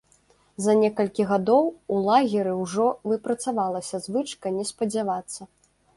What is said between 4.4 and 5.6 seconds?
не спадзявацца.